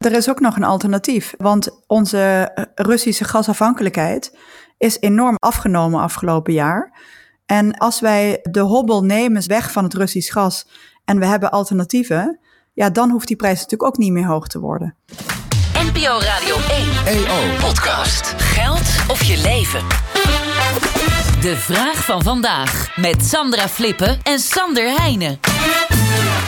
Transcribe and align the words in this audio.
Er 0.00 0.12
is 0.12 0.28
ook 0.30 0.40
nog 0.40 0.56
een 0.56 0.64
alternatief, 0.64 1.34
want 1.38 1.82
onze 1.86 2.50
Russische 2.74 3.24
gasafhankelijkheid 3.24 4.36
is 4.78 5.00
enorm 5.00 5.34
afgenomen 5.38 6.00
afgelopen 6.00 6.52
jaar. 6.52 6.98
En 7.46 7.78
als 7.78 8.00
wij 8.00 8.38
de 8.42 8.60
hobbel 8.60 9.04
nemen 9.04 9.48
weg 9.48 9.72
van 9.72 9.84
het 9.84 9.94
Russisch 9.94 10.32
gas 10.32 10.66
en 11.04 11.18
we 11.18 11.26
hebben 11.26 11.50
alternatieven, 11.50 12.38
ja, 12.72 12.90
dan 12.90 13.10
hoeft 13.10 13.26
die 13.26 13.36
prijs 13.36 13.54
natuurlijk 13.54 13.84
ook 13.84 13.98
niet 13.98 14.12
meer 14.12 14.26
hoog 14.26 14.46
te 14.46 14.60
worden. 14.60 14.96
NPO 15.74 16.18
Radio 16.18 16.56
1 16.70 17.06
EO 17.06 17.56
Podcast. 17.60 18.34
Geld 18.36 19.10
of 19.10 19.22
je 19.22 19.40
leven. 19.42 19.80
De 21.40 21.56
vraag 21.56 22.04
van 22.04 22.22
vandaag 22.22 22.96
met 22.96 23.24
Sandra 23.24 23.68
Flippen 23.68 24.18
en 24.22 24.38
Sander 24.38 24.94
Heijnen. 24.96 25.59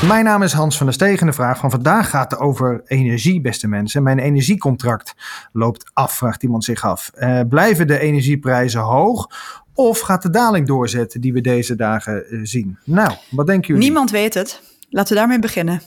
Mijn 0.06 0.24
naam 0.24 0.42
is 0.42 0.52
Hans 0.52 0.76
van 0.76 0.86
der 0.86 0.94
Stegen. 0.94 1.26
De 1.26 1.32
vraag 1.32 1.58
van 1.58 1.70
vandaag 1.70 2.10
gaat 2.10 2.38
over 2.38 2.82
energie, 2.86 3.40
beste 3.40 3.68
mensen. 3.68 4.02
Mijn 4.02 4.18
energiecontract 4.18 5.14
loopt 5.52 5.90
af, 5.92 6.16
vraagt 6.16 6.42
iemand 6.42 6.64
zich 6.64 6.84
af. 6.84 7.10
Uh, 7.18 7.40
blijven 7.48 7.86
de 7.86 7.98
energieprijzen 7.98 8.80
hoog 8.80 9.28
of 9.74 10.00
gaat 10.00 10.22
de 10.22 10.30
daling 10.30 10.66
doorzetten 10.66 11.20
die 11.20 11.32
we 11.32 11.40
deze 11.40 11.76
dagen 11.76 12.24
uh, 12.30 12.40
zien? 12.42 12.78
Nou, 12.84 13.12
wat 13.30 13.46
denken 13.46 13.66
jullie? 13.66 13.82
Niemand 13.82 14.10
weet 14.10 14.34
het. 14.34 14.60
Laten 14.90 15.12
we 15.12 15.18
daarmee 15.18 15.38
beginnen. 15.38 15.82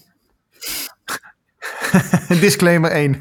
Disclaimer 2.40 2.92
1. 2.92 3.12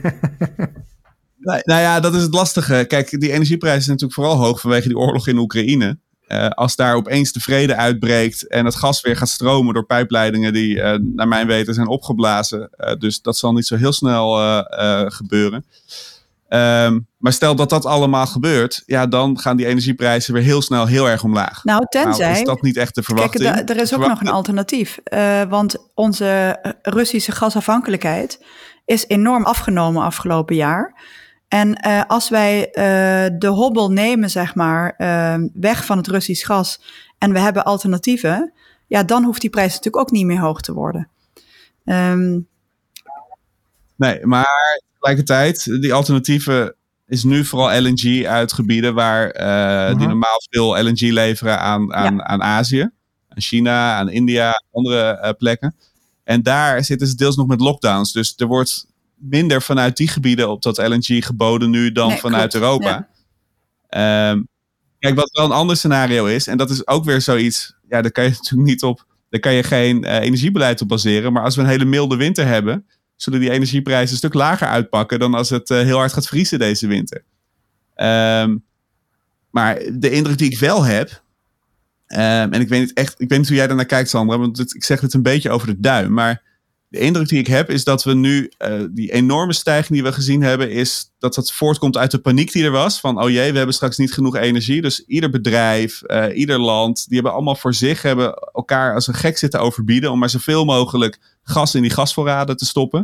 nou, 1.39 1.61
nou 1.65 1.81
ja, 1.81 2.01
dat 2.01 2.15
is 2.15 2.23
het 2.23 2.34
lastige. 2.34 2.84
Kijk, 2.89 3.20
die 3.20 3.33
energieprijzen 3.33 3.83
zijn 3.83 3.97
natuurlijk 3.97 4.20
vooral 4.20 4.47
hoog 4.47 4.61
vanwege 4.61 4.89
die 4.89 4.98
oorlog 4.98 5.29
in 5.29 5.39
Oekraïne. 5.39 5.98
Uh, 6.28 6.48
als 6.48 6.77
daar 6.77 6.95
opeens 6.95 7.33
de 7.33 7.41
vrede 7.41 7.77
uitbreekt 7.77 8.48
en 8.48 8.64
het 8.64 8.74
gas 8.74 9.01
weer 9.01 9.16
gaat 9.16 9.28
stromen 9.28 9.74
door 9.74 9.87
pijpleidingen 9.87 10.52
die 10.52 10.77
uh, 10.77 10.95
naar 11.00 11.28
mijn 11.28 11.47
weten 11.47 11.74
zijn 11.74 11.87
opgeblazen. 11.87 12.70
Uh, 12.78 12.95
dus 12.98 13.23
dat 13.23 13.37
zal 13.37 13.52
niet 13.52 13.66
zo 13.66 13.77
heel 13.77 13.92
snel 13.92 14.62
gebeuren. 15.10 15.64
Um, 16.48 17.06
maar 17.19 17.33
stel 17.33 17.55
dat 17.55 17.70
dat 17.70 17.84
allemaal 17.84 18.27
gebeurt, 18.27 18.83
ja, 18.86 19.06
dan 19.06 19.39
gaan 19.39 19.56
die 19.56 19.66
energieprijzen 19.66 20.34
weer 20.34 20.42
heel 20.42 20.62
snel 20.62 20.86
heel 20.86 21.08
erg 21.08 21.25
omlaag. 21.25 21.64
Nou, 21.64 21.86
tenzij. 21.89 22.27
Nou, 22.27 22.38
is 22.38 22.44
dat 22.44 22.62
niet 22.62 22.77
echt 22.77 22.94
de 22.94 23.03
verwachting? 23.03 23.44
Kijk, 23.44 23.70
er 23.70 23.77
is 23.77 23.94
ook 23.94 24.09
nog 24.09 24.20
een 24.20 24.28
alternatief. 24.28 24.98
want 25.48 25.91
onze 25.94 26.59
Russische 26.83 27.33
gasafhankelijkheid 27.33 28.44
is 28.84 29.05
enorm 29.06 29.44
afgenomen 29.44 30.03
afgelopen 30.03 30.56
jaar. 30.56 30.94
En 31.55 31.78
uh, 31.86 32.02
als 32.06 32.28
wij 32.28 32.58
uh, 32.66 33.38
de 33.38 33.47
hobbel 33.47 33.91
nemen, 33.91 34.30
zeg 34.30 34.55
maar, 34.55 34.94
uh, 34.98 35.48
weg 35.52 35.84
van 35.84 35.97
het 35.97 36.06
Russisch 36.06 36.47
gas 36.47 36.80
en 37.19 37.33
we 37.33 37.38
hebben 37.38 37.64
alternatieven, 37.64 38.52
ja, 38.86 39.02
dan 39.02 39.24
hoeft 39.24 39.41
die 39.41 39.50
prijs 39.50 39.69
natuurlijk 39.69 40.02
ook 40.02 40.10
niet 40.10 40.27
meer 40.27 40.41
hoog 40.41 40.60
te 40.60 40.72
worden. 40.72 41.08
Um, 41.84 42.48
nee, 43.97 44.27
maar 44.27 44.80
tegelijkertijd, 44.92 45.64
die 45.64 45.94
alternatieven 45.94 46.75
is 47.06 47.25
nu 47.25 47.44
vooral 47.44 47.80
LNG 47.82 48.25
uit 48.27 48.52
gebieden 48.52 48.94
waar 48.94 49.34
-huh. 49.36 49.98
die 49.98 50.08
normaal 50.08 50.42
veel 50.50 50.82
LNG 50.82 51.00
leveren 51.00 51.60
aan, 51.60 51.94
aan, 51.94 52.14
ja. 52.16 52.25
aan 52.25 52.42
Azië, 52.42 52.91
aan 53.28 53.41
China, 53.41 53.97
aan 53.97 54.08
India, 54.08 54.52
andere 54.72 55.34
plekken. 55.38 55.75
En 56.25 56.42
daar 56.42 56.84
zitten 56.84 57.06
ze 57.06 57.14
deels 57.14 57.36
nog 57.36 57.47
met 57.47 57.60
lockdowns. 57.60 58.12
Dus 58.12 58.34
er 58.36 58.47
wordt 58.47 58.86
minder 59.15 59.62
vanuit 59.62 59.97
die 59.97 60.09
gebieden 60.09 60.51
op 60.51 60.62
dat 60.62 60.79
LNG 60.79 61.25
geboden 61.25 61.70
nu 61.70 61.93
dan 61.93 62.09
nee, 62.09 62.19
vanuit 62.19 62.51
klopt. 62.51 62.65
Europa. 62.65 63.09
Ja. 63.89 64.31
Um, 64.31 64.48
kijk, 64.98 65.15
wat 65.15 65.31
wel 65.31 65.45
een 65.45 65.51
ander 65.51 65.77
scenario 65.77 66.25
is, 66.25 66.47
en 66.47 66.56
dat 66.56 66.71
is 66.71 66.87
ook 66.87 67.05
weer 67.05 67.21
zoiets, 67.21 67.75
ja, 67.89 68.03
daar 68.03 68.12
kan 68.12 68.25
je 68.25 68.31
natuurlijk 68.39 68.69
niet 68.69 68.83
op, 68.83 69.06
daar 69.31 69.41
kan 69.41 69.53
je 69.53 69.62
geen 69.62 70.05
uh, 70.05 70.15
energiebeleid 70.15 70.81
op 70.81 70.89
baseren. 70.89 71.33
Maar 71.33 71.43
als 71.43 71.56
we 71.56 71.62
een 71.62 71.69
hele 71.69 71.84
milde 71.84 72.17
winter 72.17 72.47
hebben, 72.47 72.87
zullen 73.17 73.41
die 73.41 73.51
energieprijzen 73.51 74.11
een 74.11 74.17
stuk 74.17 74.34
lager 74.34 74.67
uitpakken 74.67 75.19
dan 75.19 75.34
als 75.34 75.51
het 75.51 75.71
uh, 75.71 75.78
heel 75.78 75.97
hard 75.97 76.12
gaat 76.12 76.27
vriezen 76.27 76.59
deze 76.59 76.87
winter. 76.87 77.25
Um, 77.97 78.65
maar 79.51 79.78
de 79.93 80.11
indruk 80.11 80.39
die 80.39 80.51
ik 80.51 80.59
wel 80.59 80.83
heb, 80.83 81.23
um, 82.06 82.53
en 82.53 82.61
ik 82.61 82.69
weet 82.69 82.81
niet 82.81 82.93
echt, 82.93 83.21
ik 83.21 83.28
weet 83.28 83.38
niet 83.38 83.49
hoe 83.49 83.56
jij 83.56 83.67
daarnaar 83.67 83.87
kijkt, 83.87 84.09
Sandra, 84.09 84.38
want 84.38 84.75
ik 84.75 84.84
zeg 84.84 85.00
het 85.00 85.15
een 85.15 85.22
beetje 85.22 85.50
over 85.50 85.67
de 85.67 85.81
duim, 85.81 86.12
maar 86.12 86.43
de 86.94 87.00
indruk 87.00 87.28
die 87.28 87.38
ik 87.38 87.47
heb 87.47 87.71
is 87.71 87.84
dat 87.84 88.05
we 88.05 88.15
nu 88.15 88.53
uh, 88.59 88.84
die 88.91 89.12
enorme 89.12 89.53
stijging 89.53 89.93
die 89.93 90.03
we 90.03 90.12
gezien 90.12 90.43
hebben, 90.43 90.71
is 90.71 91.12
dat 91.19 91.34
dat 91.34 91.53
voortkomt 91.53 91.97
uit 91.97 92.10
de 92.10 92.19
paniek 92.19 92.53
die 92.53 92.65
er 92.65 92.71
was. 92.71 93.00
Van 93.00 93.22
oh 93.22 93.31
jee, 93.31 93.50
we 93.50 93.56
hebben 93.56 93.75
straks 93.75 93.97
niet 93.97 94.12
genoeg 94.12 94.37
energie. 94.37 94.82
Dus 94.82 95.05
ieder 95.06 95.31
bedrijf, 95.31 96.03
uh, 96.06 96.27
ieder 96.34 96.60
land, 96.60 97.05
die 97.06 97.15
hebben 97.15 97.32
allemaal 97.32 97.55
voor 97.55 97.75
zich, 97.75 98.03
hebben 98.03 98.34
elkaar 98.53 98.94
als 98.94 99.06
een 99.06 99.15
gek 99.15 99.38
zitten 99.38 99.60
overbieden 99.60 100.10
om 100.10 100.19
maar 100.19 100.31
zoveel 100.31 100.65
mogelijk 100.65 101.19
gas 101.43 101.75
in 101.75 101.82
die 101.82 101.91
gasvoorraden 101.91 102.56
te 102.56 102.65
stoppen. 102.65 103.00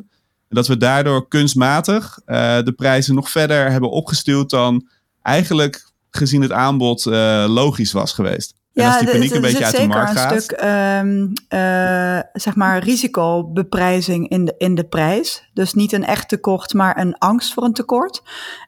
En 0.48 0.56
dat 0.56 0.66
we 0.66 0.76
daardoor 0.76 1.28
kunstmatig 1.28 2.18
uh, 2.26 2.62
de 2.62 2.72
prijzen 2.72 3.14
nog 3.14 3.30
verder 3.30 3.70
hebben 3.70 3.90
opgestuurd 3.90 4.50
dan 4.50 4.88
eigenlijk 5.22 5.88
gezien 6.10 6.42
het 6.42 6.52
aanbod 6.52 7.04
logisch 7.46 7.92
was 7.92 8.12
geweest. 8.12 8.59
En 8.74 8.82
ja, 8.82 8.88
als 8.88 8.98
die 8.98 9.10
paniek 9.10 9.34
een 9.34 9.40
beetje 9.40 9.64
uit 9.64 9.76
de 9.76 9.86
markt 9.86 10.10
gaat. 10.10 10.32
een 10.32 10.40
stuk 10.40 10.62
um, 10.62 11.32
uh, 11.48 12.18
zeg 12.32 12.54
maar 12.54 12.78
risicobeprijzing 12.78 14.28
in 14.28 14.44
de, 14.44 14.54
in 14.58 14.74
de 14.74 14.84
prijs. 14.84 15.48
Dus 15.52 15.74
niet 15.74 15.92
een 15.92 16.04
echt 16.04 16.28
tekort, 16.28 16.74
maar 16.74 16.98
een 16.98 17.18
angst 17.18 17.52
voor 17.52 17.62
een 17.64 17.72
tekort. 17.72 18.22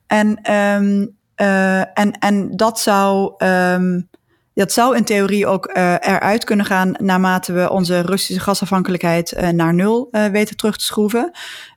En, 0.06 0.52
um, 0.52 1.16
uh, 1.36 1.98
en, 1.98 2.12
en 2.18 2.56
dat 2.56 2.80
zou. 2.80 3.34
Um, 3.38 4.08
dat 4.54 4.72
zou 4.72 4.96
in 4.96 5.04
theorie 5.04 5.46
ook 5.46 5.76
uh, 5.76 5.92
eruit 5.92 6.44
kunnen 6.44 6.66
gaan 6.66 6.94
naarmate 6.98 7.52
we 7.52 7.70
onze 7.70 8.00
Russische 8.00 8.42
gasafhankelijkheid 8.42 9.32
uh, 9.32 9.48
naar 9.48 9.74
nul 9.74 10.08
uh, 10.10 10.24
weten 10.24 10.56
terug 10.56 10.76
te 10.76 10.84
schroeven. 10.84 11.30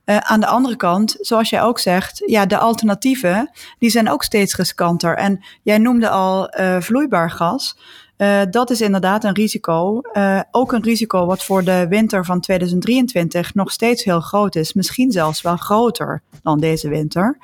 aan 0.06 0.40
de 0.40 0.46
andere 0.46 0.76
kant, 0.76 1.16
zoals 1.20 1.50
jij 1.50 1.62
ook 1.62 1.80
zegt, 1.80 2.22
ja, 2.26 2.46
de 2.46 2.58
alternatieven 2.58 3.50
die 3.80 3.90
zijn 3.90 4.10
ook 4.10 4.24
steeds 4.24 4.56
riskanter. 4.56 5.18
En 5.18 5.46
jij 5.64 5.78
noemde 5.78 6.10
al 6.10 6.54
vloeibaar 6.80 7.32
gas. 7.32 7.78
Uh, 8.18 8.42
dat 8.50 8.70
is 8.70 8.82
inderdaad 8.82 9.24
een 9.24 9.34
risico. 9.34 10.02
Uh, 10.14 10.40
ook 10.52 10.72
een 10.72 10.84
risico 10.84 11.26
wat 11.26 11.44
voor 11.44 11.64
de 11.64 11.86
winter 11.90 12.26
van 12.26 12.40
2023 12.40 13.54
nog 13.54 13.72
steeds 13.72 14.04
heel 14.04 14.20
groot 14.20 14.56
is. 14.56 14.74
Misschien 14.74 15.12
zelfs 15.12 15.42
wel 15.42 15.58
groter 15.58 16.22
dan 16.44 16.60
deze 16.60 16.90
winter. 16.90 17.38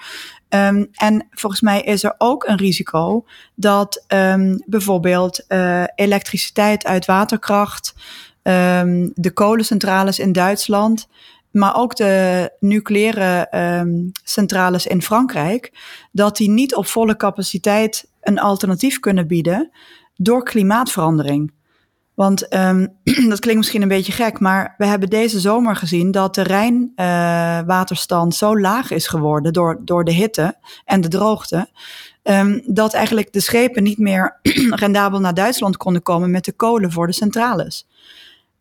Um, 0.49 0.87
en 0.91 1.27
volgens 1.31 1.61
mij 1.61 1.81
is 1.81 2.03
er 2.03 2.15
ook 2.17 2.47
een 2.47 2.57
risico 2.57 3.25
dat 3.55 4.03
um, 4.07 4.63
bijvoorbeeld 4.65 5.45
uh, 5.47 5.83
elektriciteit 5.95 6.85
uit 6.85 7.05
waterkracht, 7.05 7.93
um, 8.43 9.11
de 9.15 9.31
kolencentrales 9.33 10.19
in 10.19 10.31
Duitsland, 10.31 11.07
maar 11.51 11.75
ook 11.75 11.95
de 11.95 12.49
nucleaire 12.59 13.49
centrales 14.23 14.87
in 14.87 15.01
Frankrijk, 15.01 15.71
dat 16.11 16.37
die 16.37 16.49
niet 16.49 16.75
op 16.75 16.85
volle 16.85 17.15
capaciteit 17.15 18.09
een 18.21 18.39
alternatief 18.39 18.99
kunnen 18.99 19.27
bieden 19.27 19.71
door 20.23 20.43
klimaatverandering. 20.43 21.51
Want 22.13 22.53
um, 22.53 22.87
dat 23.29 23.39
klinkt 23.39 23.55
misschien 23.55 23.81
een 23.81 23.87
beetje 23.87 24.11
gek, 24.11 24.39
maar 24.39 24.75
we 24.77 24.85
hebben 24.85 25.09
deze 25.09 25.39
zomer 25.39 25.75
gezien 25.75 26.11
dat 26.11 26.35
de 26.35 26.41
Rijnwaterstand 26.41 28.33
uh, 28.33 28.39
zo 28.39 28.59
laag 28.59 28.91
is 28.91 29.07
geworden 29.07 29.53
door, 29.53 29.81
door 29.81 30.03
de 30.03 30.13
hitte 30.13 30.57
en 30.85 31.01
de 31.01 31.07
droogte. 31.07 31.69
Um, 32.23 32.61
dat 32.65 32.93
eigenlijk 32.93 33.33
de 33.33 33.41
schepen 33.41 33.83
niet 33.83 33.97
meer 33.97 34.39
rendabel 34.83 35.19
naar 35.19 35.33
Duitsland 35.33 35.77
konden 35.77 36.01
komen 36.01 36.31
met 36.31 36.45
de 36.45 36.51
kolen 36.51 36.91
voor 36.91 37.07
de 37.07 37.13
centrales. 37.13 37.87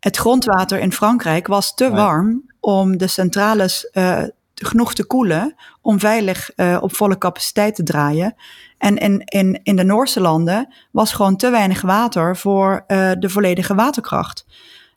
Het 0.00 0.16
grondwater 0.16 0.78
in 0.78 0.92
Frankrijk 0.92 1.46
was 1.46 1.74
te 1.74 1.90
warm 1.90 2.50
om 2.60 2.98
de 2.98 3.06
centrales 3.06 3.90
uh, 3.92 4.22
genoeg 4.54 4.94
te 4.94 5.04
koelen 5.04 5.54
om 5.80 5.98
veilig 5.98 6.50
uh, 6.56 6.78
op 6.80 6.94
volle 6.96 7.18
capaciteit 7.18 7.74
te 7.74 7.82
draaien. 7.82 8.34
En 8.80 8.96
in, 8.96 9.22
in, 9.24 9.60
in 9.62 9.76
de 9.76 9.84
Noorse 9.84 10.20
landen 10.20 10.74
was 10.90 11.12
gewoon 11.12 11.36
te 11.36 11.50
weinig 11.50 11.80
water 11.80 12.36
voor 12.36 12.84
uh, 12.88 13.10
de 13.18 13.28
volledige 13.28 13.74
waterkracht. 13.74 14.46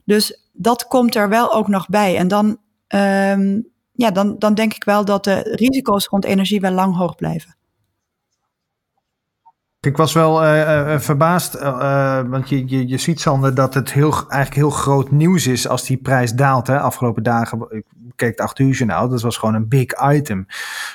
Dus 0.03 0.47
dat 0.51 0.87
komt 0.87 1.15
er 1.15 1.29
wel 1.29 1.53
ook 1.53 1.67
nog 1.67 1.87
bij. 1.87 2.17
En 2.17 2.27
dan, 2.27 2.47
um, 2.87 3.67
ja, 3.91 4.11
dan, 4.11 4.35
dan 4.39 4.53
denk 4.53 4.73
ik 4.73 4.83
wel 4.83 5.05
dat 5.05 5.23
de 5.23 5.41
risico's 5.41 6.07
rond 6.07 6.25
energie 6.25 6.59
wel 6.59 6.71
lang 6.71 6.95
hoog 6.95 7.15
blijven. 7.15 7.55
Ik 9.85 9.97
was 9.97 10.13
wel 10.13 10.43
uh, 10.43 10.59
uh, 10.59 10.99
verbaasd, 10.99 11.55
uh, 11.55 12.21
want 12.27 12.49
je, 12.49 12.63
je, 12.67 12.87
je 12.87 12.97
ziet 12.97 13.19
Sander 13.19 13.55
dat 13.55 13.73
het 13.73 13.91
heel, 13.91 14.11
eigenlijk 14.11 14.53
heel 14.53 14.69
groot 14.69 15.11
nieuws 15.11 15.47
is 15.47 15.67
als 15.67 15.85
die 15.85 15.97
prijs 15.97 16.31
daalt. 16.31 16.67
Hè. 16.67 16.79
Afgelopen 16.79 17.23
dagen, 17.23 17.67
ik 17.69 17.83
keek 18.15 18.29
het 18.29 18.39
8 18.39 18.59
uur 18.59 18.73
journaal, 18.73 19.09
dat 19.09 19.21
was 19.21 19.37
gewoon 19.37 19.55
een 19.55 19.67
big 19.67 19.85
item. 20.11 20.45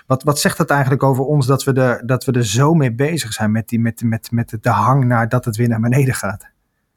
Wat, 0.06 0.22
wat 0.22 0.40
zegt 0.40 0.56
dat 0.56 0.70
eigenlijk 0.70 1.02
over 1.02 1.24
ons 1.24 1.46
dat 1.46 1.64
we, 1.64 1.72
er, 1.72 2.06
dat 2.06 2.24
we 2.24 2.32
er 2.32 2.46
zo 2.46 2.74
mee 2.74 2.92
bezig 2.92 3.32
zijn 3.32 3.52
met, 3.52 3.68
die, 3.68 3.80
met, 3.80 4.02
met, 4.02 4.30
met 4.30 4.58
de 4.60 4.70
hang 4.70 5.04
naar 5.04 5.28
dat 5.28 5.44
het 5.44 5.56
weer 5.56 5.68
naar 5.68 5.80
beneden 5.80 6.14
gaat? 6.14 6.46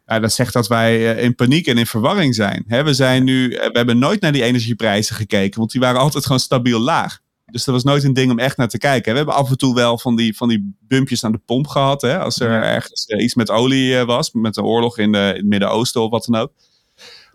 Ja, 0.05 0.19
dat 0.19 0.31
zegt 0.31 0.53
dat 0.53 0.67
wij 0.67 1.15
in 1.15 1.35
paniek 1.35 1.67
en 1.67 1.77
in 1.77 1.85
verwarring 1.85 2.35
zijn. 2.35 2.63
we, 2.67 2.93
zijn 2.93 3.23
nu, 3.23 3.49
we 3.49 3.69
hebben 3.71 3.99
nooit 3.99 4.21
naar 4.21 4.31
die 4.31 4.43
energieprijzen 4.43 5.15
gekeken, 5.15 5.59
want 5.59 5.71
die 5.71 5.81
waren 5.81 5.99
altijd 5.99 6.23
gewoon 6.23 6.39
stabiel 6.39 6.79
laag. 6.79 7.19
Dus 7.51 7.63
dat 7.63 7.73
was 7.73 7.83
nooit 7.83 8.03
een 8.03 8.13
ding 8.13 8.31
om 8.31 8.39
echt 8.39 8.57
naar 8.57 8.67
te 8.67 8.77
kijken. 8.77 9.11
We 9.11 9.17
hebben 9.17 9.35
af 9.35 9.49
en 9.49 9.57
toe 9.57 9.75
wel 9.75 9.97
van 9.97 10.15
die, 10.15 10.37
van 10.37 10.47
die 10.47 10.75
bumpjes 10.87 11.23
aan 11.23 11.31
de 11.31 11.41
pomp 11.45 11.67
gehad. 11.67 12.01
Hè? 12.01 12.19
Als 12.19 12.39
er 12.39 12.51
ja. 12.51 12.63
ergens 12.63 13.05
eh, 13.05 13.23
iets 13.23 13.35
met 13.35 13.49
olie 13.49 13.97
eh, 13.97 14.05
was, 14.05 14.31
met 14.31 14.57
een 14.57 14.63
oorlog 14.63 14.97
in, 14.97 15.11
de, 15.11 15.17
in 15.17 15.35
het 15.35 15.45
Midden-Oosten 15.45 16.01
of 16.01 16.09
wat 16.09 16.25
dan 16.25 16.41
ook. 16.41 16.51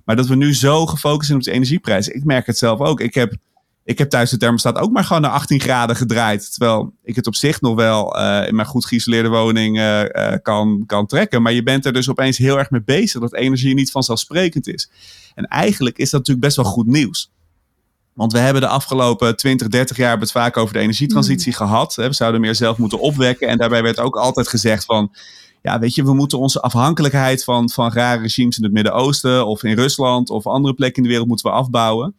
Maar 0.05 0.17
dat 0.17 0.27
we 0.27 0.37
nu 0.37 0.55
zo 0.55 0.87
gefocust 0.87 1.27
zijn 1.27 1.39
op 1.39 1.45
de 1.45 1.51
energieprijzen. 1.51 2.15
Ik 2.15 2.25
merk 2.25 2.47
het 2.47 2.59
zelf 2.59 2.81
ook. 2.81 3.01
Ik 3.01 3.15
heb 3.15 3.37
Ik 3.85 3.99
heb 3.99 4.11
thuis 4.11 4.31
de 4.31 4.37
thermostaat 4.37 4.79
ook 4.79 4.93
maar 4.93 5.05
gewoon 5.05 5.23
naar 5.23 5.31
18 5.31 5.61
graden 5.61 5.97
gedraaid. 5.97 6.51
Terwijl 6.51 6.93
ik 7.03 7.17
het 7.17 7.27
op 7.27 7.35
zich 7.35 7.61
nog 7.61 7.75
wel 7.75 8.19
uh, 8.19 8.45
in 8.47 8.55
mijn 8.55 8.69
goed 8.69 8.87
geïsoleerde 8.87 9.29
woning 9.29 9.79
uh, 9.79 10.03
uh, 10.03 10.33
kan, 10.43 10.83
kan 10.87 11.07
trekken. 11.07 11.43
Maar 11.43 11.53
je 11.53 11.63
bent 11.63 11.85
er 11.85 11.93
dus 11.93 12.11
opeens 12.11 12.39
heel 12.39 12.59
erg 12.59 12.71
mee 12.71 12.83
bezig 12.85 13.21
dat 13.21 13.35
energie 13.35 13.75
niet 13.75 13.91
vanzelfsprekend 13.91 14.69
is. 14.69 14.91
En 15.35 15.45
eigenlijk 15.45 15.99
is 15.99 16.11
dat 16.11 16.21
natuurlijk 16.21 16.47
best 16.47 16.57
wel 16.57 16.73
goed 16.73 16.87
nieuws. 16.87 17.31
Want 18.17 18.33
we 18.33 18.39
hebben 18.39 18.63
de 18.63 18.69
afgelopen 18.69 19.37
20, 19.37 19.69
30 19.69 19.97
jaar 19.97 20.19
het 20.19 20.31
vaak 20.31 20.57
over 20.57 20.75
de 20.75 20.81
energietransitie 20.81 21.53
mm. 21.53 21.57
gehad. 21.57 21.95
We 21.95 22.13
zouden 22.13 22.41
meer 22.41 22.55
zelf 22.55 22.79
moeten 22.79 23.01
opwekken. 23.01 23.49
En 23.49 23.59
daarbij 23.59 23.83
werd 23.83 23.99
ook 23.99 24.17
altijd 24.17 24.49
gezegd 24.49 24.85
van 24.85 25.15
ja, 25.63 25.79
weet 25.79 25.95
je, 25.95 26.05
we 26.05 26.15
moeten 26.15 26.39
onze 26.39 26.61
afhankelijkheid 26.61 27.45
van, 27.45 27.71
van 27.71 27.93
rare 27.93 28.21
regimes 28.21 28.57
in 28.57 28.65
het 28.65 28.73
Midden-Oosten 28.73 29.47
of 29.47 29.63
in 29.63 29.75
Rusland 29.75 30.31
of 30.31 30.47
andere 30.47 30.75
plekken 30.75 30.97
in 30.97 31.03
de 31.03 31.09
wereld 31.09 31.29
moeten 31.29 31.51
we 31.51 31.57
afbouwen. 31.57 32.15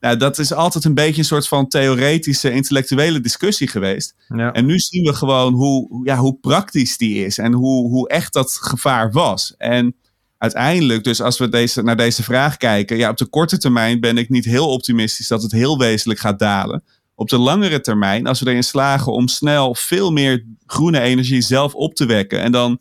Nou, 0.00 0.16
dat 0.16 0.38
is 0.38 0.52
altijd 0.52 0.84
een 0.84 0.94
beetje 0.94 1.18
een 1.18 1.24
soort 1.24 1.48
van 1.48 1.68
theoretische, 1.68 2.50
intellectuele 2.50 3.20
discussie 3.20 3.68
geweest. 3.68 4.14
Ja. 4.28 4.52
En 4.52 4.66
nu 4.66 4.78
zien 4.78 5.04
we 5.04 5.14
gewoon 5.14 5.54
hoe, 5.54 6.00
ja, 6.04 6.16
hoe 6.16 6.38
praktisch 6.40 6.96
die 6.96 7.24
is 7.24 7.38
en 7.38 7.52
hoe, 7.52 7.88
hoe 7.88 8.08
echt 8.08 8.32
dat 8.32 8.58
gevaar 8.60 9.12
was. 9.12 9.54
En 9.56 9.96
uiteindelijk, 10.38 11.04
dus 11.04 11.20
als 11.20 11.38
we 11.38 11.48
deze, 11.48 11.82
naar 11.82 11.96
deze 11.96 12.22
vraag 12.22 12.56
kijken, 12.56 12.96
ja, 12.96 13.10
op 13.10 13.16
de 13.16 13.26
korte 13.26 13.58
termijn 13.58 14.00
ben 14.00 14.18
ik 14.18 14.28
niet 14.28 14.44
heel 14.44 14.68
optimistisch 14.68 15.28
dat 15.28 15.42
het 15.42 15.52
heel 15.52 15.78
wezenlijk 15.78 16.20
gaat 16.20 16.38
dalen. 16.38 16.82
Op 17.14 17.28
de 17.28 17.38
langere 17.38 17.80
termijn, 17.80 18.26
als 18.26 18.40
we 18.40 18.50
erin 18.50 18.64
slagen 18.64 19.12
om 19.12 19.28
snel 19.28 19.74
veel 19.74 20.12
meer 20.12 20.44
groene 20.66 21.00
energie 21.00 21.40
zelf 21.40 21.74
op 21.74 21.94
te 21.94 22.06
wekken. 22.06 22.40
En 22.40 22.52
dan 22.52 22.78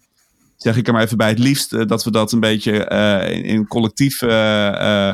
zeg 0.55 0.77
ik 0.77 0.87
er 0.87 0.93
maar 0.93 1.03
even 1.03 1.17
bij 1.17 1.29
het 1.29 1.39
liefst 1.39 1.73
eh, 1.73 1.85
dat 1.85 2.03
we 2.03 2.11
dat 2.11 2.31
een 2.31 2.39
beetje 2.39 2.91
uh, 2.91 3.45
in, 3.45 3.67
collectief, 3.67 4.21
uh, 4.21 5.13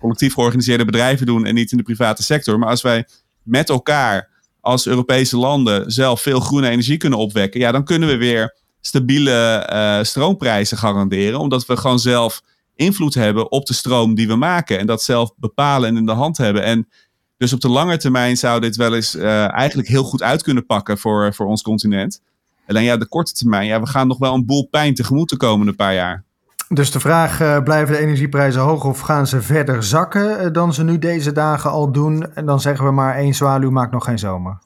collectief 0.00 0.34
georganiseerde 0.34 0.84
bedrijven 0.84 1.26
doen 1.26 1.46
en 1.46 1.54
niet 1.54 1.70
in 1.70 1.76
de 1.76 1.82
private 1.82 2.22
sector. 2.22 2.58
Maar 2.58 2.68
als 2.68 2.82
wij 2.82 3.06
met 3.42 3.68
elkaar 3.68 4.30
als 4.60 4.86
Europese 4.86 5.36
landen 5.36 5.92
zelf 5.92 6.20
veel 6.20 6.40
groene 6.40 6.68
energie 6.68 6.96
kunnen 6.96 7.18
opwekken, 7.18 7.60
ja, 7.60 7.72
dan 7.72 7.84
kunnen 7.84 8.08
we 8.08 8.16
weer 8.16 8.56
stabiele 8.82 10.00
stroomprijzen 10.02 10.78
garanderen. 10.78 11.38
Omdat 11.38 11.66
we 11.66 11.76
gewoon 11.76 11.98
zelf 11.98 12.42
invloed 12.74 13.14
hebben 13.14 13.50
op 13.50 13.66
de 13.66 13.74
stroom 13.74 14.14
die 14.14 14.26
we 14.26 14.36
maken. 14.36 14.78
En 14.78 14.86
dat 14.86 15.02
zelf 15.02 15.32
bepalen 15.36 15.88
en 15.88 15.96
in 15.96 16.06
de 16.06 16.12
hand 16.12 16.36
hebben. 16.36 16.62
En 16.62 16.88
dus 17.36 17.52
op 17.52 17.60
de 17.60 17.68
lange 17.68 17.96
termijn 17.96 18.36
zou 18.36 18.60
dit 18.60 18.76
wel 18.76 18.94
eens 18.94 19.14
uh, 19.14 19.52
eigenlijk 19.52 19.88
heel 19.88 20.04
goed 20.04 20.22
uit 20.22 20.42
kunnen 20.42 20.66
pakken 20.66 20.98
voor, 20.98 21.34
voor 21.34 21.46
ons 21.46 21.62
continent. 21.62 22.20
Alleen 22.66 22.82
ja, 22.82 22.96
de 22.96 23.08
korte 23.08 23.32
termijn, 23.32 23.66
ja, 23.66 23.80
we 23.80 23.86
gaan 23.86 24.06
nog 24.06 24.18
wel 24.18 24.34
een 24.34 24.46
boel 24.46 24.68
pijn 24.70 24.94
tegemoet 24.94 25.28
de 25.28 25.36
komende 25.36 25.72
paar 25.72 25.94
jaar. 25.94 26.24
Dus 26.68 26.90
de 26.90 27.00
vraag, 27.00 27.40
uh, 27.40 27.62
blijven 27.62 27.94
de 27.94 28.00
energieprijzen 28.00 28.60
hoog 28.60 28.84
of 28.84 29.00
gaan 29.00 29.26
ze 29.26 29.42
verder 29.42 29.82
zakken 29.82 30.52
dan 30.52 30.74
ze 30.74 30.84
nu 30.84 30.98
deze 30.98 31.32
dagen 31.32 31.70
al 31.70 31.92
doen? 31.92 32.34
En 32.34 32.46
dan 32.46 32.60
zeggen 32.60 32.84
we 32.84 32.90
maar 32.90 33.16
één 33.16 33.34
zwaluw 33.34 33.70
maakt 33.70 33.92
nog 33.92 34.04
geen 34.04 34.18
zomer. 34.18 34.58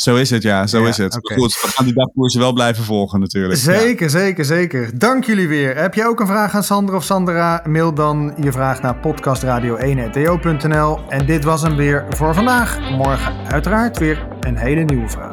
Zo 0.00 0.16
is 0.16 0.30
het, 0.30 0.42
ja, 0.42 0.66
zo 0.66 0.84
is 0.84 0.96
het. 0.96 1.16
Okay. 1.16 1.36
Goed, 1.36 1.60
we 1.62 1.68
gaan 1.68 1.84
die 1.84 1.94
dagkoersen 1.94 2.40
wel 2.40 2.52
blijven 2.52 2.84
volgen 2.84 3.20
natuurlijk. 3.20 3.58
Zeker, 3.58 4.02
ja. 4.02 4.08
zeker, 4.08 4.44
zeker. 4.44 4.98
Dank 4.98 5.24
jullie 5.24 5.48
weer. 5.48 5.76
Heb 5.76 5.94
je 5.94 6.06
ook 6.06 6.20
een 6.20 6.26
vraag 6.26 6.54
aan 6.54 6.62
Sander 6.62 6.94
of 6.94 7.04
Sandra? 7.04 7.62
Mail 7.66 7.94
dan 7.94 8.34
je 8.40 8.52
vraag 8.52 8.82
naar 8.82 8.96
podcastradio1.to.nl. 8.96 11.00
En 11.08 11.26
dit 11.26 11.44
was 11.44 11.62
hem 11.62 11.76
weer 11.76 12.06
voor 12.08 12.34
vandaag. 12.34 12.90
Morgen 12.90 13.46
uiteraard 13.46 13.98
weer 13.98 14.26
een 14.40 14.56
hele 14.56 14.84
nieuwe 14.84 15.08
vraag. 15.08 15.29